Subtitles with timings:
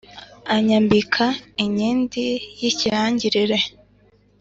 [0.55, 1.25] Anyambika
[1.63, 2.25] inkindi
[2.59, 3.59] y'ikirangirire